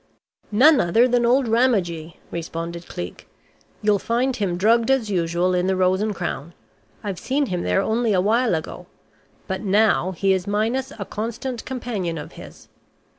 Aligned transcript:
"None 0.51 0.81
other 0.81 1.07
than 1.07 1.27
old 1.27 1.47
Ramagee," 1.47 2.15
responded 2.31 2.87
Cleek. 2.87 3.27
"You'll 3.83 3.99
find 3.99 4.35
him 4.35 4.57
drugged 4.57 4.89
as 4.89 5.11
usual, 5.11 5.53
in 5.53 5.67
the 5.67 5.75
Rose 5.75 6.01
and 6.01 6.15
Crown. 6.15 6.55
I've 7.03 7.19
seen 7.19 7.45
him 7.45 7.61
there 7.61 7.83
only 7.83 8.11
a 8.11 8.19
while 8.19 8.55
ago. 8.55 8.87
But 9.45 9.61
now 9.61 10.09
he 10.13 10.33
is 10.33 10.47
minus 10.47 10.91
a 10.97 11.05
constant 11.05 11.65
companion 11.65 12.17
of 12.17 12.31
his.... 12.31 12.67